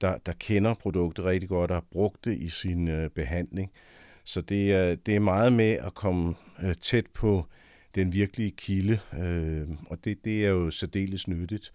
der, 0.00 0.18
der 0.18 0.32
kender 0.32 0.74
produktet 0.74 1.24
rigtig 1.24 1.48
godt 1.48 1.70
og 1.70 1.76
har 1.76 1.84
brugt 1.90 2.24
det 2.24 2.38
i 2.38 2.48
sin 2.48 2.88
øh, 2.88 3.10
behandling. 3.10 3.70
Så 4.24 4.40
det 4.40 4.72
er, 4.72 4.94
det 4.94 5.16
er 5.16 5.20
meget 5.20 5.52
med 5.52 5.72
at 5.72 5.94
komme 5.94 6.34
øh, 6.62 6.74
tæt 6.74 7.06
på 7.14 7.46
den 7.94 8.12
virkelige 8.12 8.50
kilde, 8.50 8.98
øh, 9.18 9.68
og 9.86 10.04
det, 10.04 10.24
det 10.24 10.44
er 10.44 10.50
jo 10.50 10.70
særdeles 10.70 11.28
nyttigt. 11.28 11.72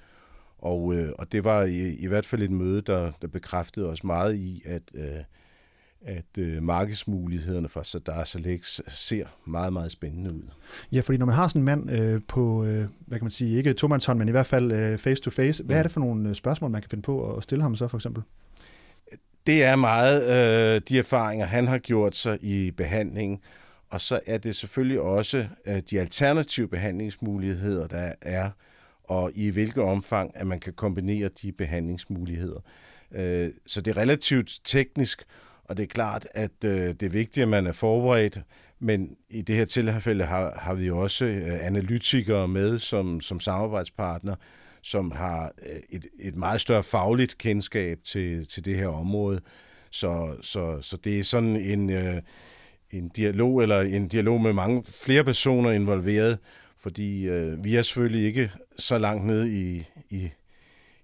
Og, 0.58 0.96
øh, 0.96 1.12
og 1.18 1.32
det 1.32 1.44
var 1.44 1.64
i, 1.64 1.96
i 1.96 2.08
hvert 2.08 2.26
fald 2.26 2.42
et 2.42 2.52
møde, 2.52 2.82
der, 2.82 3.12
der 3.22 3.28
bekræftede 3.28 3.90
os 3.90 4.04
meget 4.04 4.36
i, 4.36 4.62
at, 4.66 4.82
øh, 4.96 5.24
at 6.06 6.38
øh, 6.38 6.64
markedsmulighederne 6.64 7.70
for 7.70 7.84
Sadar 7.84 8.24
Salex 8.24 8.80
ser 8.88 9.26
meget, 9.46 9.74
meget 9.74 9.92
spændende 9.92 10.34
ud. 10.34 10.44
Ja, 10.92 11.02
fordi 11.02 11.18
når 11.18 11.26
man 11.26 11.36
har 11.36 11.48
sådan 11.48 11.62
en 11.62 11.66
mand 11.66 11.92
øh, 11.92 12.22
på, 12.28 12.66
øh, 12.66 12.86
hvad 13.08 13.20
kan 13.20 13.26
man 13.26 13.32
sige, 13.32 13.58
ikke 13.58 13.74
tomandshånd, 13.74 14.20
men 14.20 14.28
i 14.28 14.32
hvert 14.32 14.46
fald 14.46 14.72
øh, 14.72 14.98
face 14.98 15.22
to 15.22 15.32
face, 15.32 15.64
hvad 15.64 15.76
mm. 15.76 15.80
er 15.80 15.84
det 15.84 15.92
for 15.92 16.00
nogle 16.00 16.30
øh, 16.30 16.36
spørgsmål, 16.36 16.72
man 16.72 16.82
kan 16.82 16.90
finde 16.90 17.02
på 17.02 17.36
at 17.36 17.44
stille 17.44 17.62
ham 17.62 17.76
så 17.76 17.88
for 17.88 17.98
eksempel? 17.98 18.24
Det 19.48 19.64
er 19.64 19.76
meget 19.76 20.24
øh, 20.24 20.82
de 20.90 20.98
erfaringer, 20.98 21.46
han 21.46 21.68
har 21.68 21.78
gjort 21.78 22.16
sig 22.16 22.38
i 22.42 22.72
behandlingen, 22.72 23.40
og 23.90 24.02
så 24.02 24.20
er 24.26 24.38
det 24.38 24.56
selvfølgelig 24.56 25.00
også 25.00 25.48
øh, 25.66 25.82
de 25.90 26.00
alternative 26.00 26.68
behandlingsmuligheder, 26.68 27.88
der 27.88 28.14
er 28.22 28.50
og 29.10 29.32
i 29.36 29.50
hvilket 29.50 29.84
omfang, 29.84 30.32
at 30.36 30.48
man 30.48 30.60
kan 30.60 30.74
kombinere 30.74 31.30
de 31.42 31.52
behandlingsmuligheder. 31.52 32.60
Øh, 33.12 33.50
så 33.68 33.82
det 33.82 33.92
er 33.92 34.02
relativt 34.02 34.62
teknisk, 34.64 35.24
og 35.70 35.78
det 35.78 35.84
er 35.84 35.88
klart, 35.88 36.28
at 36.34 36.64
øh, 36.66 36.88
det 36.88 37.04
er 37.04 37.10
vigtigt, 37.10 37.44
at 37.44 37.50
man 37.50 37.68
er 37.68 37.72
forberedt, 37.72 38.42
men 38.80 39.10
i 39.30 39.42
det 39.42 39.56
her 39.56 39.66
tilfælde 39.66 40.26
har, 40.26 40.60
har 40.60 40.74
vi 40.74 40.92
også 40.92 41.26
øh, 41.26 41.66
analytikere 41.66 42.48
med 42.48 42.80
som, 42.80 43.22
som 43.22 43.40
samarbejdspartner, 43.40 44.36
som 44.82 45.12
har 45.12 45.52
øh, 45.66 45.80
et, 45.90 46.06
et 46.20 46.36
meget 46.36 46.62
større 46.62 46.84
fagligt 46.84 47.38
kendskab 47.38 48.00
til, 48.04 48.48
til 48.48 48.66
det 48.66 48.78
her 48.78 48.88
område. 48.88 49.42
Så, 49.90 50.36
så, 50.42 50.82
så 50.82 50.98
det 50.98 51.20
er 51.20 51.24
sådan 51.24 51.56
en, 51.56 51.90
øh, 51.90 52.22
en 52.92 53.10
dialog, 53.10 53.62
eller 53.62 53.82
en 53.82 54.08
dialog 54.08 54.42
med 54.42 54.54
mange 54.54 54.84
flere 55.04 55.24
personer 55.24 55.72
involveret, 55.72 56.38
fordi 56.78 57.28
øh, 57.28 57.64
vi 57.64 57.76
er 57.76 57.82
selvfølgelig 57.82 58.26
ikke 58.26 58.52
så 58.78 58.98
langt 58.98 59.26
nede 59.26 59.52
i, 59.52 59.84
i, 60.10 60.30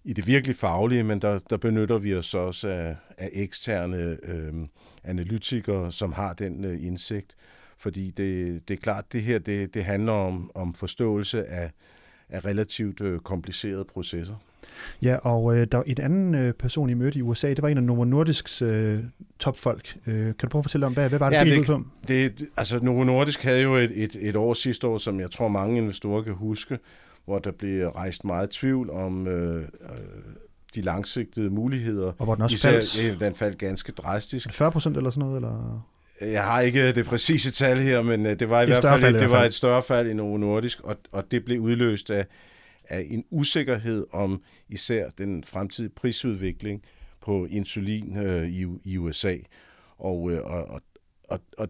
i 0.05 0.13
det 0.13 0.27
virkelig 0.27 0.55
faglige, 0.55 1.03
men 1.03 1.21
der, 1.21 1.39
der 1.49 1.57
benytter 1.57 1.97
vi 1.97 2.15
os 2.15 2.33
også 2.33 2.67
af, 2.67 2.95
af 3.17 3.29
eksterne 3.33 4.17
øh, 4.23 4.53
analytikere, 5.03 5.91
som 5.91 6.13
har 6.13 6.33
den 6.33 6.65
øh, 6.65 6.85
indsigt. 6.85 7.35
Fordi 7.77 8.11
det, 8.11 8.61
det 8.67 8.73
er 8.73 8.81
klart, 8.81 9.13
det 9.13 9.21
her 9.21 9.39
det, 9.39 9.73
det 9.73 9.85
handler 9.85 10.13
om, 10.13 10.51
om 10.55 10.73
forståelse 10.73 11.45
af, 11.45 11.71
af 12.29 12.45
relativt 12.45 13.01
øh, 13.01 13.19
komplicerede 13.19 13.85
processer. 13.85 14.35
Ja, 15.01 15.15
og 15.15 15.57
øh, 15.57 15.67
der 15.71 15.77
var 15.77 15.83
en 15.83 16.01
anden 16.01 16.35
øh, 16.35 16.53
person, 16.53 16.89
I 16.89 16.93
mødte 16.93 17.19
i 17.19 17.21
USA, 17.21 17.49
det 17.49 17.61
var 17.61 17.69
en 17.69 17.77
af 17.77 17.83
Novo 17.83 18.03
Nordisks 18.03 18.61
øh, 18.61 18.99
topfolk. 19.39 19.97
Øh, 20.07 20.25
kan 20.25 20.33
du 20.41 20.47
prøve 20.47 20.59
at 20.59 20.65
fortælle 20.65 20.85
om, 20.85 20.93
hvad, 20.93 21.09
hvad 21.09 21.19
var 21.19 21.29
det, 21.29 21.37
ja, 21.37 21.43
det, 21.43 21.67
det, 22.07 22.39
det, 22.39 22.47
altså 22.57 22.79
Novo 22.79 23.03
Nordisk 23.03 23.43
havde 23.43 23.61
jo 23.61 23.75
et, 23.75 23.91
et, 23.95 24.17
et 24.21 24.35
år 24.35 24.53
sidste 24.53 24.87
år, 24.87 24.97
som 24.97 25.19
jeg 25.19 25.31
tror 25.31 25.47
mange 25.47 25.77
investorer 25.77 26.21
kan 26.21 26.33
huske, 26.33 26.79
hvor 27.25 27.39
der 27.39 27.51
blev 27.51 27.87
rejst 27.87 28.25
meget 28.25 28.49
tvivl 28.49 28.89
om 28.89 29.27
øh, 29.27 29.61
øh, 29.61 29.67
de 30.75 30.81
langsigtede 30.81 31.49
muligheder. 31.49 32.13
Og 32.17 32.25
hvor 32.25 32.35
den 32.35 32.43
også 32.43 32.53
Især, 32.53 32.71
faldt? 32.71 33.19
Den 33.19 33.35
faldt 33.35 33.57
ganske 33.57 33.91
drastisk. 33.91 34.53
40 34.53 34.71
procent 34.71 34.97
eller 34.97 35.09
sådan 35.09 35.29
noget? 35.29 35.35
Eller? 35.35 35.87
Jeg 36.21 36.43
har 36.43 36.61
ikke 36.61 36.93
det 36.93 37.05
præcise 37.05 37.51
tal 37.51 37.79
her, 37.79 38.01
men 38.01 38.25
øh, 38.25 38.39
det 38.39 38.49
var 38.49 38.59
i 38.59 38.63
et 38.63 38.69
hvert 38.69 38.83
fald, 38.83 39.01
fald, 39.01 39.19
det 39.19 39.29
var 39.29 39.43
et 39.43 39.53
større 39.53 39.83
fald 39.83 40.09
i 40.09 40.13
Novo 40.13 40.37
Nordisk, 40.37 40.81
og, 40.81 40.95
og 41.11 41.31
det 41.31 41.45
blev 41.45 41.59
udløst 41.59 42.09
af, 42.09 42.25
af 42.89 43.07
en 43.09 43.23
usikkerhed 43.29 44.05
om 44.11 44.41
især 44.69 45.09
den 45.09 45.43
fremtidige 45.43 45.93
prisudvikling 45.95 46.81
på 47.21 47.45
insulin 47.45 48.17
øh, 48.17 48.47
i, 48.47 48.65
i 48.83 48.97
USA. 48.97 49.35
Og, 49.97 50.31
øh, 50.31 50.45
og, 50.45 50.81
og, 51.23 51.39
og 51.57 51.67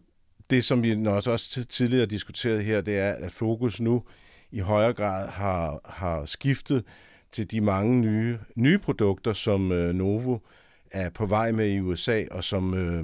det, 0.50 0.64
som 0.64 0.84
vi 0.84 1.08
også 1.08 1.66
tidligere 1.70 2.06
diskuteret 2.06 2.64
her, 2.64 2.82
det 2.82 2.98
er, 3.00 3.12
at 3.12 3.32
fokus 3.32 3.82
nu 3.82 4.04
i 4.56 4.60
højere 4.60 4.94
grad 4.94 5.30
har, 5.30 5.80
har 5.86 6.26
skiftet 6.26 6.84
til 7.32 7.52
de 7.52 7.62
mange 7.62 8.02
nye, 8.02 8.38
nye 8.56 8.78
produkter, 8.78 9.34
som 9.34 9.72
øh, 9.72 9.96
Novo 9.96 10.38
er 10.92 11.10
på 11.10 11.26
vej 11.26 11.52
med 11.52 11.70
i 11.70 11.80
USA, 11.80 12.24
og 12.32 12.44
som, 12.44 12.74
øh, 12.74 13.04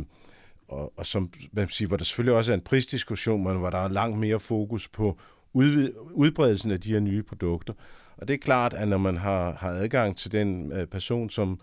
og, 0.67 0.93
og 0.97 1.05
som 1.05 1.33
man 1.51 1.69
siger, 1.69 1.87
hvor 1.87 1.97
der 1.97 2.03
selvfølgelig 2.03 2.37
også 2.37 2.51
er 2.51 2.55
en 2.55 2.61
prisdiskussion, 2.61 3.43
men 3.43 3.57
hvor 3.57 3.69
der 3.69 3.77
er 3.77 3.87
langt 3.87 4.19
mere 4.19 4.39
fokus 4.39 4.87
på 4.87 5.17
udvid, 5.53 5.93
udbredelsen 6.11 6.71
af 6.71 6.79
de 6.81 6.91
her 6.91 6.99
nye 6.99 7.23
produkter. 7.23 7.73
Og 8.17 8.27
det 8.27 8.33
er 8.33 8.37
klart, 8.37 8.73
at 8.73 8.87
når 8.87 8.97
man 8.97 9.17
har, 9.17 9.53
har 9.53 9.69
adgang 9.69 10.17
til 10.17 10.31
den 10.31 10.71
øh, 10.71 10.87
person, 10.87 11.29
som, 11.29 11.59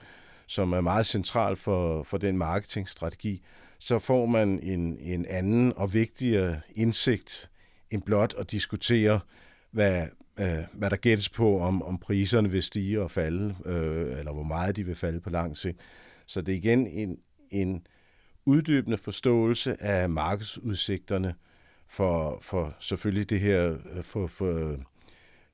som 0.47 0.73
er 0.73 0.81
meget 0.81 1.07
central 1.07 1.57
for, 1.57 2.03
for 2.03 2.19
den 2.19 2.39
marketingstrategi, 2.39 3.43
så 3.79 3.99
får 3.99 4.27
man 4.27 4.61
en, 4.63 4.99
en 5.01 5.27
anden 5.27 5.73
og 5.77 5.95
vigtigere 5.95 6.61
indsigt 6.75 7.51
end 7.91 8.03
blot 8.03 8.35
at 8.39 8.51
diskutere, 8.51 9.21
hvad, 9.71 10.07
øh, 10.41 10.59
hvad 10.73 10.91
der 10.91 10.97
gættes 10.97 11.29
på, 11.29 11.61
om, 11.61 11.83
om 11.83 11.99
priserne 11.99 12.51
vil 12.51 12.63
stige 12.63 13.03
og 13.03 13.11
falde, 13.11 13.55
øh, 13.65 14.19
eller 14.19 14.33
hvor 14.33 14.43
meget 14.43 14.77
de 14.77 14.87
vil 14.87 14.95
falde 14.95 15.21
på 15.21 15.31
lang 15.31 15.57
sigt. 15.57 15.79
Så 16.27 16.41
det 16.41 16.53
er 16.53 16.57
igen 16.57 16.87
en, 16.87 17.19
en 17.51 17.87
uddybende 18.47 18.99
forståelse 18.99 19.83
af 19.83 20.11
markedsudsigterne 20.11 21.35
for, 21.89 22.39
for 22.43 22.77
selvfølgelig 22.81 23.31
det 23.31 23.41
her, 23.41 23.77
for, 24.03 24.27
for 24.27 24.77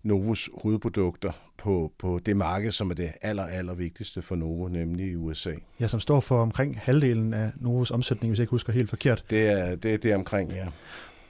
Novos 0.03 0.51
hovedprodukter 0.63 1.33
på, 1.57 1.93
på 1.99 2.21
det 2.27 2.37
marked, 2.37 2.71
som 2.71 2.91
er 2.91 2.95
det 2.95 3.13
aller, 3.23 3.43
aller 3.47 3.75
vigtigste 3.75 4.23
for 4.23 4.37
Novo, 4.37 4.69
nemlig 4.69 5.07
i 5.07 5.17
USA. 5.17 5.55
Ja, 5.81 5.87
som 5.87 6.01
står 6.01 6.21
for 6.21 6.43
omkring 6.43 6.79
halvdelen 6.81 7.35
af 7.35 7.51
Novos 7.57 7.91
omsætning, 7.91 8.31
hvis 8.31 8.39
jeg 8.39 8.43
ikke 8.43 8.51
husker 8.51 8.73
helt 8.73 8.91
forkert. 8.91 9.25
Det 9.31 9.49
er 9.49 9.77
det, 9.77 10.03
det 10.03 10.13
er 10.13 10.17
omkring, 10.17 10.51
ja. 10.51 10.67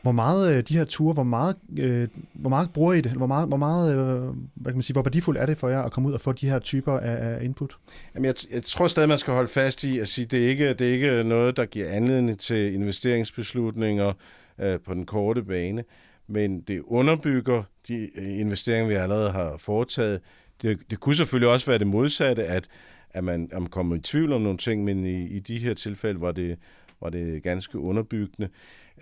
Hvor 0.04 0.12
meget 0.12 0.56
øh, 0.56 0.62
de 0.62 0.76
her 0.76 0.84
ture, 0.84 1.14
hvor 1.14 1.22
meget, 1.22 1.56
øh, 1.78 2.08
hvor 2.32 2.50
meget 2.50 2.70
bruger 2.72 2.92
I 2.92 3.00
det? 3.00 3.12
Hvor 3.12 3.26
meget, 3.26 3.48
hvor 3.48 3.56
meget 3.56 3.96
øh, 3.96 4.22
hvad 4.54 4.72
kan 4.72 4.74
man 4.74 4.82
sige, 4.82 4.94
hvor 4.94 5.02
værdifuldt 5.02 5.40
er 5.40 5.46
det 5.46 5.58
for 5.58 5.68
jer 5.68 5.82
at 5.82 5.92
komme 5.92 6.08
ud 6.08 6.14
og 6.14 6.20
få 6.20 6.32
de 6.32 6.48
her 6.48 6.58
typer 6.58 6.92
af, 6.92 7.34
af 7.34 7.44
input? 7.44 7.76
Jamen 8.14 8.24
jeg, 8.24 8.34
jeg 8.52 8.62
tror 8.62 8.88
stadig, 8.88 9.08
man 9.08 9.18
skal 9.18 9.34
holde 9.34 9.48
fast 9.48 9.84
i 9.84 9.98
at 9.98 10.08
sige, 10.08 10.24
det 10.24 10.44
er 10.44 10.48
ikke, 10.48 10.74
det 10.74 10.88
er 10.88 10.92
ikke 10.92 11.22
noget, 11.22 11.56
der 11.56 11.64
giver 11.64 11.88
anledning 11.88 12.38
til 12.38 12.74
investeringsbeslutninger 12.74 14.12
øh, 14.58 14.80
på 14.80 14.94
den 14.94 15.06
korte 15.06 15.42
bane, 15.42 15.84
men 16.28 16.60
det 16.60 16.80
underbygger 16.86 17.62
de 17.88 17.94
øh, 17.94 18.40
investeringer, 18.40 18.88
vi 18.88 18.94
allerede 18.94 19.30
har 19.30 19.56
foretaget. 19.58 20.20
Det, 20.62 20.78
det 20.90 21.00
kunne 21.00 21.14
selvfølgelig 21.14 21.48
også 21.48 21.70
være 21.70 21.78
det 21.78 21.86
modsatte, 21.86 22.44
at, 22.44 22.68
at 23.10 23.24
man, 23.24 23.50
om 23.54 23.66
kommer 23.66 23.96
i 23.96 24.00
tvivl 24.00 24.32
om 24.32 24.42
nogle 24.42 24.58
ting, 24.58 24.84
men 24.84 25.06
i, 25.06 25.26
i 25.26 25.38
de 25.38 25.58
her 25.58 25.74
tilfælde 25.74 26.20
var 26.20 26.32
det, 26.32 26.58
var 27.04 27.10
det 27.10 27.42
ganske 27.42 27.78
underbyggende. 27.78 28.48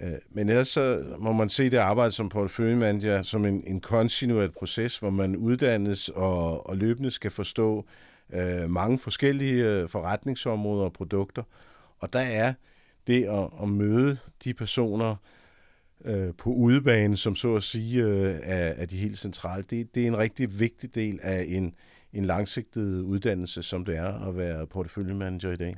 Øh, 0.01 0.13
men 0.31 0.49
ellers 0.49 0.69
så 0.69 1.05
må 1.19 1.33
man 1.33 1.49
se 1.49 1.71
det 1.71 1.77
arbejde 1.77 2.13
som 2.13 2.29
portføljemanager 2.29 3.23
som 3.23 3.45
en, 3.45 3.65
en 3.67 3.81
kontinuerlig 3.81 4.53
proces, 4.53 4.99
hvor 4.99 5.11
man 5.11 5.37
uddannes 5.37 6.09
og, 6.09 6.67
og 6.67 6.77
løbende 6.77 7.11
skal 7.11 7.31
forstå 7.31 7.87
øh, 8.33 8.71
mange 8.71 8.99
forskellige 8.99 9.65
øh, 9.65 9.89
forretningsområder 9.89 10.85
og 10.85 10.93
produkter. 10.93 11.43
Og 11.99 12.13
der 12.13 12.21
er 12.21 12.53
det 13.07 13.25
at, 13.25 13.49
at 13.63 13.69
møde 13.69 14.19
de 14.45 14.55
personer 14.55 15.17
øh, 16.05 16.35
på 16.39 16.51
udebane, 16.51 17.17
som 17.17 17.37
så 17.37 17.57
at 17.57 17.63
sige 17.63 18.03
øh, 18.03 18.39
er, 18.43 18.73
er 18.77 18.87
de 18.87 18.97
helt 18.97 19.19
centrale, 19.19 19.65
det, 19.71 19.95
det 19.95 20.03
er 20.03 20.07
en 20.07 20.19
rigtig 20.19 20.61
vigtig 20.61 20.95
del 20.95 21.21
af 21.23 21.45
en, 21.49 21.75
en 22.13 22.25
langsigtet 22.25 23.01
uddannelse, 23.01 23.63
som 23.63 23.85
det 23.85 23.97
er 23.97 24.29
at 24.29 24.37
være 24.37 24.67
porteføljemanager 24.67 25.53
i 25.53 25.57
dag. 25.57 25.77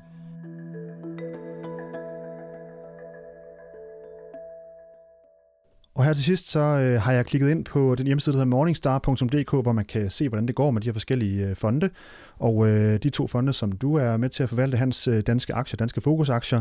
Og 6.04 6.08
her 6.08 6.14
til 6.14 6.24
sidst, 6.24 6.50
så 6.50 6.60
øh, 6.60 7.00
har 7.00 7.12
jeg 7.12 7.26
klikket 7.26 7.50
ind 7.50 7.64
på 7.64 7.94
den 7.94 8.06
hjemmeside, 8.06 8.32
der 8.32 8.38
hedder 8.38 8.50
morningstar.dk, 8.50 9.50
hvor 9.50 9.72
man 9.72 9.84
kan 9.84 10.10
se, 10.10 10.28
hvordan 10.28 10.46
det 10.46 10.54
går 10.54 10.70
med 10.70 10.80
de 10.80 10.88
her 10.88 10.92
forskellige 10.92 11.48
øh, 11.48 11.56
fonde. 11.56 11.90
Og 12.38 12.68
øh, 12.68 12.98
de 13.02 13.10
to 13.10 13.26
fonde, 13.26 13.52
som 13.52 13.72
du 13.72 13.94
er 13.94 14.16
med 14.16 14.28
til 14.28 14.42
at 14.42 14.48
forvalte, 14.48 14.76
hans 14.76 15.08
øh, 15.08 15.20
danske 15.20 15.54
aktier, 15.54 15.76
danske 15.76 16.00
fokusaktier, 16.00 16.60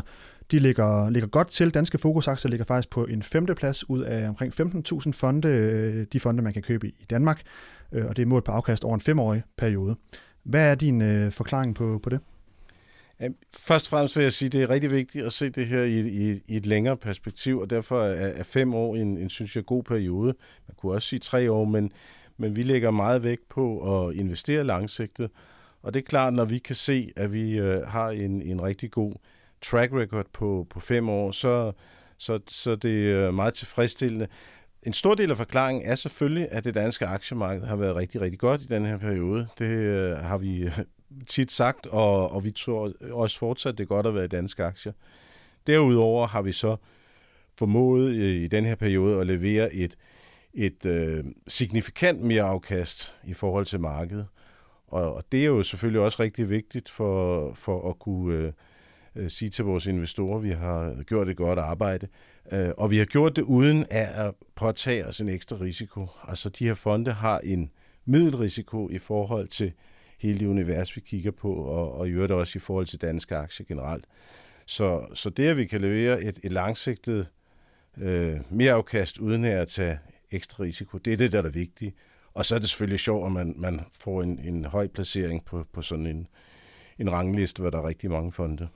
de 0.52 0.60
ligger, 0.60 1.10
ligger 1.10 1.28
godt 1.28 1.48
til. 1.48 1.74
Danske 1.74 1.98
fokusaktier 1.98 2.50
ligger 2.50 2.66
faktisk 2.66 2.90
på 2.90 3.06
en 3.06 3.24
femteplads 3.24 3.90
ud 3.90 4.02
af 4.02 4.30
omkring 4.30 4.54
15.000 4.62 5.12
fonde, 5.12 5.48
øh, 5.48 6.06
de 6.14 6.20
fonde, 6.20 6.44
man 6.44 6.54
kan 6.54 6.62
købe 6.62 6.88
i 6.88 7.06
Danmark. 7.10 7.42
Øh, 7.92 8.06
og 8.06 8.16
det 8.16 8.22
er 8.22 8.26
målt 8.26 8.46
på 8.46 8.52
afkast 8.52 8.84
over 8.84 8.96
en 8.96 9.02
femårig 9.02 9.44
periode. 9.58 9.96
Hvad 10.44 10.72
er 10.72 10.76
din 10.76 11.02
øh, 11.02 11.32
forklaring 11.32 11.76
på, 11.76 12.00
på 12.04 12.10
det? 12.10 12.20
Først 13.58 13.86
og 13.86 13.90
fremmest 13.90 14.16
vil 14.16 14.24
jeg 14.24 14.34
sige, 14.34 14.48
at 14.48 14.52
det 14.52 14.64
er 14.64 14.70
rigtig 14.70 14.92
vigtigt 14.92 15.26
at 15.26 15.34
se 15.34 15.50
det 15.50 15.68
her 15.68 15.82
i, 15.82 16.00
i, 16.00 16.42
i 16.46 16.58
et 16.58 16.66
længere 16.66 16.98
perspektiv, 16.98 17.60
og 17.60 17.70
derfor 17.70 18.02
er, 18.02 18.28
er 18.28 18.44
fem 18.44 18.74
år 18.74 18.96
en, 18.96 19.18
en, 19.18 19.30
synes 19.30 19.56
jeg, 19.56 19.66
god 19.66 19.84
periode. 19.84 20.36
Man 20.68 20.76
kunne 20.78 20.92
også 20.94 21.08
sige 21.08 21.20
tre 21.20 21.52
år, 21.52 21.66
men, 21.66 21.92
men 22.38 22.56
vi 22.56 22.64
lægger 22.64 22.92
meget 22.92 23.24
vægt 23.24 23.50
på 23.50 23.80
at 24.08 24.16
investere 24.16 24.64
langsigtet. 24.64 25.30
Og 25.82 25.94
det 25.94 26.00
er 26.00 26.04
klart, 26.04 26.34
når 26.34 26.46
vi 26.46 26.58
kan 26.58 26.76
se, 26.76 27.12
at 27.16 27.34
vi 27.34 27.60
øh, 27.60 27.88
har 27.88 28.10
en, 28.10 28.42
en 28.42 28.62
rigtig 28.62 28.92
god 28.92 29.14
track 29.62 29.94
record 29.94 30.26
på, 30.34 30.68
på 30.70 30.80
fem 30.80 31.10
år, 31.10 31.32
så, 31.32 31.72
så, 32.18 32.40
så 32.48 32.76
det 32.76 33.12
er 33.12 33.32
meget 33.32 33.54
tilfredsstillende. 33.54 34.28
En 34.84 34.94
stor 34.94 35.16
del 35.16 35.32
af 35.32 35.38
forklaringen 35.38 35.86
er 35.86 35.96
selvfølgelig, 35.96 36.48
at 36.52 36.64
det 36.64 36.76
danske 36.76 37.06
aktiemarked 37.06 37.64
har 37.64 37.76
været 37.76 37.96
rigtig, 37.96 38.22
rigtig 38.22 38.40
godt 38.40 38.62
i 38.62 38.68
den 38.68 38.86
her 38.86 38.98
periode. 38.98 39.48
Det 39.60 39.66
øh, 39.66 40.18
har 40.18 40.38
vi 40.38 40.70
tit 41.28 41.52
sagt, 41.52 41.88
og, 41.88 42.32
og 42.32 42.44
vi 42.44 42.52
tror 42.52 42.92
også 43.12 43.40
fortsat, 43.40 43.78
det 43.78 43.84
er 43.84 43.88
godt 43.88 44.06
at 44.06 44.16
være 44.16 44.26
i 44.26 44.28
danske 44.28 44.64
aktier. 44.64 44.94
Derudover 45.68 46.28
har 46.28 46.42
vi 46.42 46.52
så 46.52 46.76
formået 47.58 48.14
øh, 48.14 48.36
i 48.36 48.48
den 48.48 48.66
her 48.66 48.76
periode 48.76 49.20
at 49.20 49.28
levere 49.28 49.74
et, 49.74 49.98
et 50.54 50.86
øh, 50.86 51.24
signifikant 51.48 52.22
mere 52.22 52.44
afkast 52.44 53.16
i 53.24 53.34
forhold 53.34 53.66
til 53.66 53.80
markedet. 53.80 54.28
Og, 54.88 55.14
og 55.14 55.24
det 55.32 55.42
er 55.42 55.48
jo 55.48 55.64
selvfølgelig 55.64 56.02
også 56.02 56.24
rigtig 56.24 56.50
vigtigt 56.50 56.90
for, 56.90 57.54
for 57.54 57.90
at 57.90 58.00
kunne 58.00 58.36
øh, 58.36 58.52
øh 59.16 59.30
sige 59.30 59.50
til 59.50 59.66
vores 59.66 59.86
investorer, 59.86 60.38
at 60.38 60.44
vi 60.44 60.52
har 60.52 61.04
gjort 61.04 61.30
et 61.30 61.38
godt 61.38 61.60
arbejde. 61.60 62.08
Øh, 62.52 62.70
og 62.78 62.92
vi 62.92 62.98
har 62.98 63.06
gjort 63.06 63.36
det 63.36 63.42
uden 63.42 63.86
at 63.90 64.34
påtage 64.56 65.06
os 65.06 65.22
en 65.22 65.30
ekstra 65.30 65.58
risiko. 65.62 66.08
Altså 66.28 66.50
de 66.50 66.66
her 66.66 66.74
fonde 66.74 67.12
har 67.12 67.40
en 67.40 67.72
middelrisiko 68.06 68.90
i 68.90 68.98
forhold 68.98 69.48
til 69.48 69.74
hele 70.24 70.40
det 70.40 70.46
univers, 70.46 70.96
vi 70.96 71.02
kigger 71.02 71.32
på, 71.32 71.54
og, 71.54 71.94
og 71.94 72.08
i 72.08 72.12
øvrigt 72.12 72.32
også 72.32 72.58
i 72.58 72.60
forhold 72.60 72.86
til 72.86 73.02
danske 73.02 73.36
aktier 73.36 73.66
generelt. 73.66 74.06
Så, 74.66 75.06
så 75.14 75.30
det, 75.30 75.48
at 75.48 75.58
vi 75.58 75.66
kan 75.66 75.82
levere 75.82 76.24
et, 76.24 76.40
et 76.44 76.52
langsigtet 76.52 77.28
øh, 77.98 78.40
mere 78.50 78.74
afkast 78.74 79.20
uden 79.20 79.46
at 79.46 79.68
tage 79.68 80.00
ekstra 80.32 80.64
risiko, 80.64 80.98
det 80.98 81.14
er 81.14 81.18
det, 81.18 81.32
der 81.32 81.38
er 81.38 81.42
det 81.42 81.56
vigtige. 81.56 81.94
Og 82.34 82.46
så 82.46 82.56
er 82.56 82.60
det 82.60 82.70
selvfølgelig 82.70 83.00
sjovt, 83.00 83.26
at 83.26 83.32
man, 83.32 83.54
man 83.58 83.82
får 84.00 84.22
en, 84.22 84.40
en 84.40 84.66
høj 84.66 84.88
placering 84.88 85.46
på, 85.46 85.66
på 85.74 85.82
sådan 85.82 86.06
en, 86.06 86.28
en 87.00 87.12
rangliste, 87.12 87.62
hvor 87.62 87.70
der 87.70 87.78
er 87.78 87.88
rigtig 87.88 88.12
mange 88.12 88.32
fonde. 88.32 88.68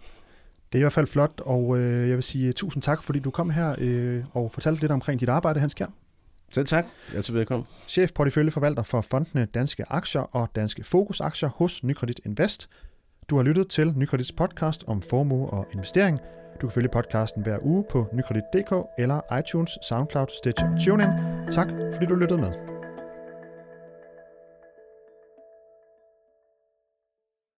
Det 0.71 0.77
er 0.77 0.79
i 0.79 0.83
hvert 0.83 0.93
fald 0.93 1.07
flot, 1.07 1.41
og 1.45 1.77
øh, 1.77 2.09
jeg 2.09 2.15
vil 2.15 2.23
sige 2.23 2.53
tusind 2.53 2.83
tak, 2.83 3.03
fordi 3.03 3.19
du 3.19 3.31
kom 3.31 3.49
her 3.49 3.75
øh, 3.77 4.23
og 4.31 4.51
fortalte 4.51 4.81
lidt 4.81 4.91
omkring 4.91 5.19
dit 5.19 5.29
arbejde, 5.29 5.59
Hans 5.59 5.73
Kjær. 5.73 5.87
Selv 6.51 6.65
tak. 6.65 6.85
Altid 7.15 7.33
velkommen. 7.33 7.67
Chef 7.87 8.13
porteføljeforvalter 8.13 8.83
for 8.83 9.01
fondene 9.01 9.45
Danske 9.45 9.83
Aktier 9.89 10.21
og 10.21 10.49
Danske 10.55 10.83
Fokusaktier 10.83 11.49
hos 11.49 11.83
Nykredit 11.83 12.19
Invest. 12.25 12.69
Du 13.29 13.35
har 13.35 13.43
lyttet 13.43 13.67
til 13.67 13.93
Nykredits 13.95 14.31
podcast 14.31 14.83
om 14.87 15.01
formue 15.01 15.49
og 15.49 15.67
investering. 15.73 16.19
Du 16.61 16.67
kan 16.67 16.71
følge 16.73 16.89
podcasten 16.89 17.43
hver 17.43 17.57
uge 17.61 17.85
på 17.89 18.07
nykredit.dk 18.13 18.73
eller 18.97 19.39
iTunes, 19.39 19.71
SoundCloud, 19.83 20.27
Stitcher 20.37 20.73
og 20.73 20.79
TuneIn. 20.85 21.09
Tak 21.51 21.69
fordi 21.93 22.05
du 22.05 22.15
lyttede 22.15 22.41
med. 22.41 22.76